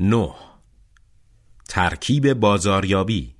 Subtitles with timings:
[0.00, 0.34] 9.
[1.68, 3.34] ترکیب بازاریابی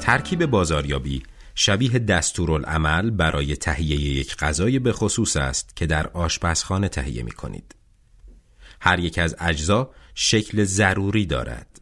[0.00, 1.22] ترکیب بازاریابی
[1.54, 7.74] شبیه دستورالعمل برای تهیه یک غذای به خصوص است که در آشپزخانه تهیه می کنید.
[8.80, 11.73] هر یک از اجزا شکل ضروری دارد.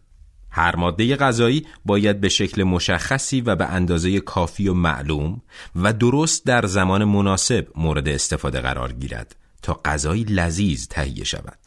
[0.54, 5.42] هر ماده غذایی باید به شکل مشخصی و به اندازه کافی و معلوم
[5.76, 11.58] و درست در زمان مناسب مورد استفاده قرار گیرد تا غذایی لذیذ تهیه شود.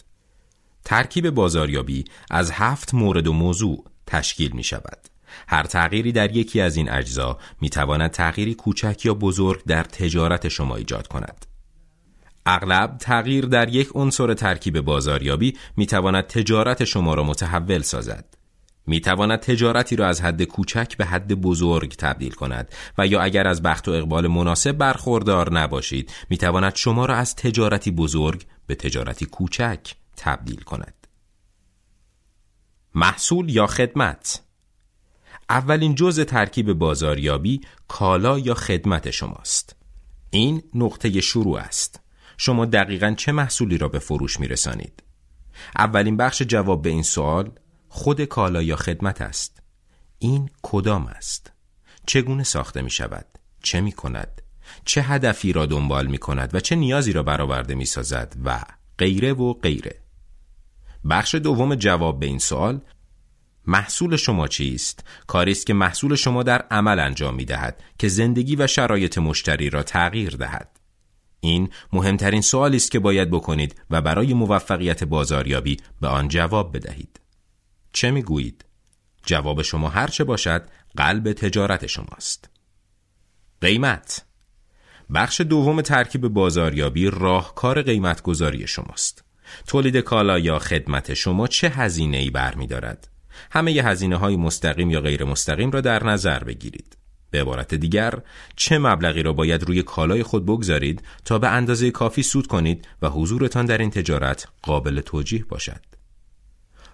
[0.85, 4.99] ترکیب بازاریابی از هفت مورد و موضوع تشکیل می شود.
[5.48, 10.48] هر تغییری در یکی از این اجزا می تواند تغییری کوچک یا بزرگ در تجارت
[10.48, 11.45] شما ایجاد کند.
[12.45, 18.45] اغلب تغییر در یک عنصر ترکیب بازاریابی می تواند تجارت شما را متحول سازد.
[18.88, 23.48] می تواند تجارتی را از حد کوچک به حد بزرگ تبدیل کند و یا اگر
[23.48, 28.76] از بخت و اقبال مناسب برخوردار نباشید می تواند شما را از تجارتی بزرگ به
[28.76, 30.93] تجارتی کوچک تبدیل کند.
[32.96, 34.41] محصول یا خدمت
[35.49, 39.76] اولین جزء ترکیب بازاریابی کالا یا خدمت شماست.
[40.29, 41.99] این نقطه شروع است.
[42.37, 45.04] شما دقیقا چه محصولی را به فروش می رسانید؟
[45.76, 47.52] اولین بخش جواب به این سوال
[47.96, 49.63] خود کالا یا خدمت است.
[50.20, 51.51] این کدام است؟
[52.05, 53.26] چگونه ساخته می شود؟
[53.63, 54.41] چه می کند؟
[54.85, 58.63] چه هدفی را دنبال می کند و چه نیازی را برآورده می سازد و
[58.98, 59.99] غیره و غیره.
[61.10, 62.82] بخش دوم جواب به این سوال
[63.68, 68.56] محصول شما چیست؟ کاری است که محصول شما در عمل انجام می دهد که زندگی
[68.56, 70.80] و شرایط مشتری را تغییر دهد.
[71.40, 77.19] این مهمترین سوالی است که باید بکنید و برای موفقیت بازاریابی به آن جواب بدهید.
[77.96, 78.66] چه می گویید؟
[79.25, 82.50] جواب شما هر چه باشد قلب تجارت شماست.
[83.62, 84.25] قیمت
[85.13, 89.24] بخش دوم ترکیب بازاریابی راهکار قیمت گذاری شماست.
[89.68, 93.08] تولید کالا یا خدمت شما چه هزینه ای برمیدارد؟
[93.52, 96.98] همه ی هزینه های مستقیم یا غیر مستقیم را در نظر بگیرید.
[97.31, 98.14] به عبارت دیگر
[98.56, 103.09] چه مبلغی را باید روی کالای خود بگذارید تا به اندازه کافی سود کنید و
[103.09, 105.94] حضورتان در این تجارت قابل توجیه باشد.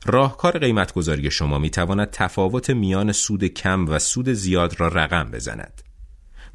[0.06, 5.82] راهکار قیمتگذاری شما می تواند تفاوت میان سود کم و سود زیاد را رقم بزند.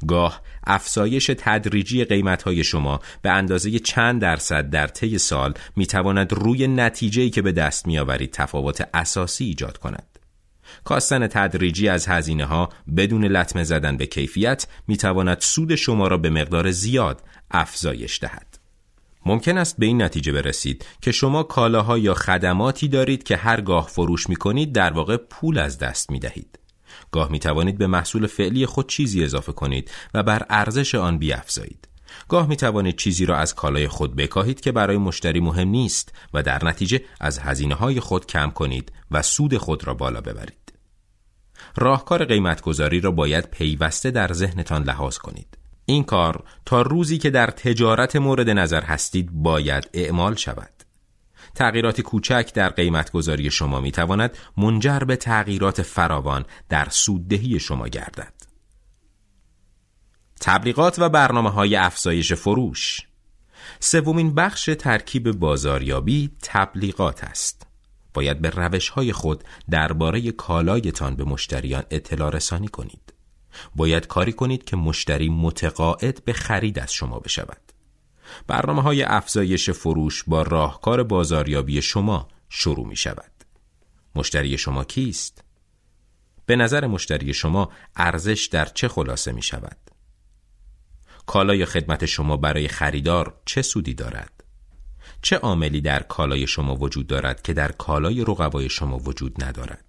[0.07, 6.67] گاه افزایش تدریجی قیمتهای شما به اندازه چند درصد در طی سال می تواند روی
[6.67, 10.19] نتیجه‌ای که به دست می آورید تفاوت اساسی ایجاد کند.
[10.83, 16.17] کاستن تدریجی از هزینه ها بدون لطمه زدن به کیفیت می تواند سود شما را
[16.17, 18.56] به مقدار زیاد افزایش دهد.
[19.27, 24.29] ممکن است به این نتیجه برسید که شما کالاها یا خدماتی دارید که هرگاه فروش
[24.29, 26.59] می کنید در واقع پول از دست می دهید.
[27.11, 31.87] گاه می توانید به محصول فعلی خود چیزی اضافه کنید و بر ارزش آن بیافزایید.
[32.29, 36.43] گاه می توانید چیزی را از کالای خود بکاهید که برای مشتری مهم نیست و
[36.43, 40.73] در نتیجه از هزینه های خود کم کنید و سود خود را بالا ببرید.
[41.75, 45.57] راهکار قیمتگذاری را باید پیوسته در ذهنتان لحاظ کنید.
[45.89, 50.69] این کار تا روزی که در تجارت مورد نظر هستید باید اعمال شود.
[51.55, 58.33] تغییرات کوچک در قیمتگذاری شما می تواند منجر به تغییرات فراوان در سوددهی شما گردد.
[60.41, 63.01] تبلیغات و برنامه های افزایش فروش
[63.79, 67.67] سومین بخش ترکیب بازاریابی تبلیغات است.
[68.13, 73.06] باید به روش های خود درباره کالایتان به مشتریان اطلاع رسانی کنید.
[73.75, 77.61] باید کاری کنید که مشتری متقاعد به خرید از شما بشود.
[78.47, 83.31] برنامه های افزایش فروش با راهکار بازاریابی شما شروع می شود.
[84.15, 85.43] مشتری شما کیست؟
[86.45, 89.77] به نظر مشتری شما ارزش در چه خلاصه می شود؟
[91.25, 94.43] کالای خدمت شما برای خریدار چه سودی دارد؟
[95.21, 99.86] چه عاملی در کالای شما وجود دارد که در کالای رقبای شما وجود ندارد؟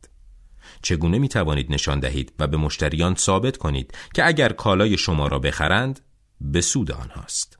[0.83, 5.38] چگونه می توانید نشان دهید و به مشتریان ثابت کنید که اگر کالای شما را
[5.38, 6.00] بخرند
[6.41, 7.59] به سود آنهاست؟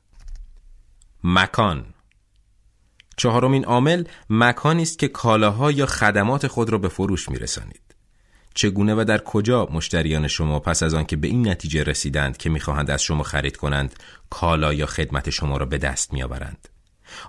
[1.23, 1.85] مکان
[3.17, 7.81] چهارمین عامل مکانی است که کالاها یا خدمات خود را به فروش میرسانید.
[8.53, 12.91] چگونه و در کجا مشتریان شما پس از آنکه به این نتیجه رسیدند که می‌خواهند
[12.91, 13.95] از شما خرید کنند
[14.29, 16.69] کالا یا خدمت شما را به دست میآورند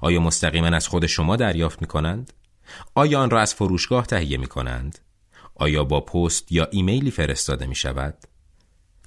[0.01, 2.33] آیا مستقیما از خود شما دریافت می کنند؟
[2.95, 4.99] آیا آن را از فروشگاه تهیه می کنند؟
[5.61, 8.15] آیا با پست یا ایمیلی فرستاده می شود؟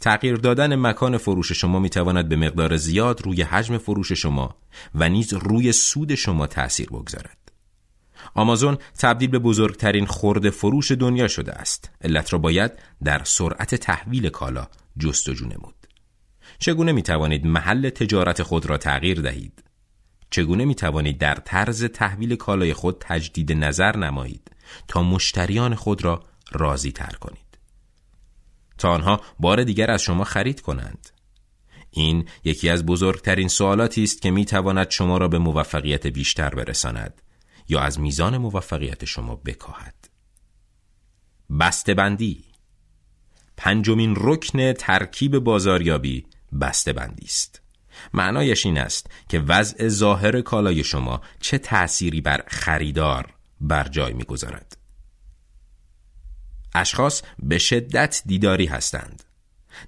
[0.02, 4.56] تغییر دادن مکان فروش شما می تواند به مقدار زیاد روی حجم فروش شما
[4.96, 7.38] و نیز روی سود شما تأثیر بگذارد.
[8.34, 11.92] آمازون تبدیل به بزرگترین خورده فروش دنیا شده است.
[12.02, 12.72] علت را باید
[13.04, 14.68] در سرعت تحویل کالا
[15.00, 15.88] جستجو نمود.
[16.60, 19.64] چگونه می توانید محل تجارت خود را تغییر دهید؟
[20.30, 24.52] چگونه می توانید در طرز تحویل کالای خود تجدید نظر نمایید
[24.88, 26.24] تا مشتریان خود را
[26.54, 27.58] راضی تر کنید؟
[28.78, 31.10] تا آنها بار دیگر از شما خرید کنند.
[31.92, 37.22] این یکی از بزرگترین سوالاتی است که می تواند شما را به موفقیت بیشتر برساند
[37.70, 40.10] یا از میزان موفقیت شما بکاهد.
[41.98, 42.44] بندی
[43.58, 46.26] پنجمین رکن ترکیب بازاریابی
[46.62, 47.62] بسته بندی است.
[48.14, 54.83] معنایش این است که وضع ظاهر کالای شما چه تأثیری بر خریدار بر جای می‌گذارد.
[56.76, 59.24] اشخاص به شدت دیداری هستند.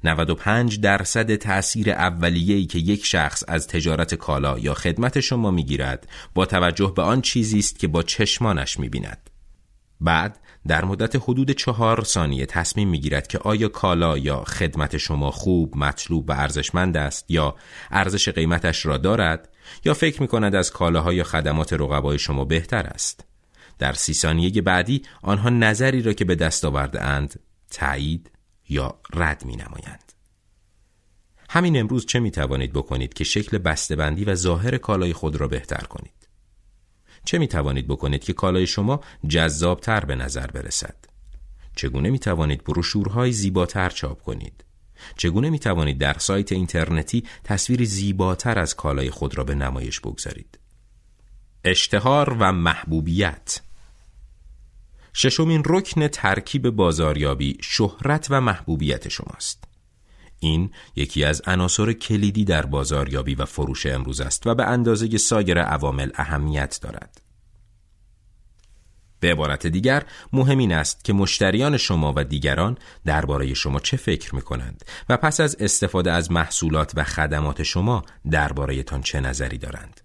[0.04, 6.46] 95 درصد تأثیر اولیه‌ای که یک شخص از تجارت کالا یا خدمت شما می‌گیرد با
[6.46, 9.30] توجه به آن چیزی است که با چشمانش می‌بیند.
[10.02, 15.78] بعد در مدت حدود چهار ثانیه تصمیم می‌گیرد که آیا کالا یا خدمت شما خوب،
[15.78, 17.56] مطلوب و ارزشمند است یا
[17.92, 19.50] ارزش قیمتش را دارد
[19.86, 23.26] یا فکر می کند از کالاها یا خدمات رقبای شما بهتر است.
[23.80, 27.40] در سی ثانیه بعدی آنها نظری را که به دست آورده اند
[27.72, 28.32] تایید
[28.70, 30.14] یا رد می نمایند.
[31.50, 35.86] همین امروز چه می توانید بکنید که شکل بسته‌بندی و ظاهر کالای خود را بهتر
[35.90, 36.28] کنید؟
[37.26, 40.96] چه می توانید بکنید که کالای شما جذابتر به نظر برسد؟
[41.76, 44.66] چگونه می توانید بروشورهای زیباتر چاپ کنید؟
[45.18, 50.60] چگونه می توانید در سایت اینترنتی تصویر زیباتر از کالای خود را به نمایش بگذارید؟
[51.64, 53.62] اشتهار و محبوبیت
[55.18, 59.64] ششمین رکن ترکیب بازاریابی شهرت و محبوبیت شماست.
[60.40, 65.62] این یکی از عناصر کلیدی در بازاریابی و فروش امروز است و به اندازه سایر
[65.62, 67.22] عوامل اهمیت دارد.
[69.20, 70.04] به عبارت دیگر
[70.34, 75.18] مهم این است که مشتریان شما و دیگران درباره شما چه فکر می کنند و
[75.18, 80.05] پس از استفاده از محصولات و خدمات شما درباره تان چه نظری دارند.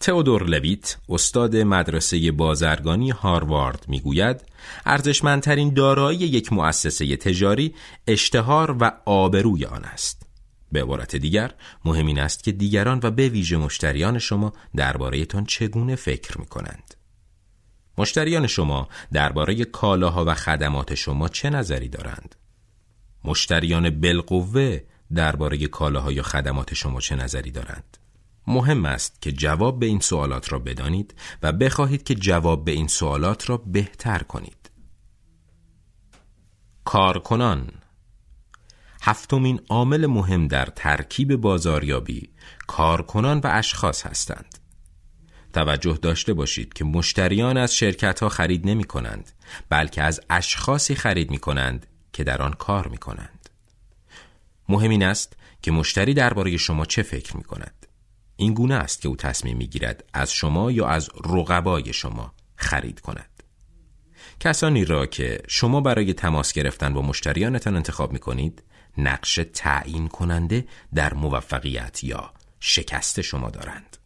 [0.00, 4.40] تئودور لویت استاد مدرسه بازرگانی هاروارد می‌گوید
[4.86, 7.74] ارزشمندترین دارایی یک مؤسسه تجاری
[8.06, 10.28] اشتهار و آبروی آن است.
[10.72, 11.54] به عبارت دیگر
[11.84, 16.94] مهم این است که دیگران و به ویژه مشتریان شما دربارهتان چگونه فکر می کنند
[17.98, 22.34] مشتریان شما درباره کالاها و خدمات شما چه نظری دارند؟
[23.24, 24.80] مشتریان بالقوه
[25.14, 27.98] درباره کالاها یا خدمات شما چه نظری دارند؟
[28.48, 32.88] مهم است که جواب به این سوالات را بدانید و بخواهید که جواب به این
[32.88, 34.70] سوالات را بهتر کنید.
[36.84, 37.70] کارکنان
[39.02, 42.30] هفتمین عامل مهم در ترکیب بازاریابی
[42.66, 44.58] کارکنان و اشخاص هستند.
[45.52, 49.30] توجه داشته باشید که مشتریان از شرکت ها خرید نمی کنند
[49.68, 53.48] بلکه از اشخاصی خرید می کنند که در آن کار می کنند.
[54.68, 57.77] مهم این است که مشتری درباره شما چه فکر می کند.
[58.40, 63.42] این گونه است که او تصمیم می‌گیرد از شما یا از رقبای شما خرید کند.
[64.40, 68.62] کسانی را که شما برای تماس گرفتن با مشتریانتان انتخاب می کنید
[68.98, 73.96] نقش تعیین کننده در موفقیت یا شکست شما دارند.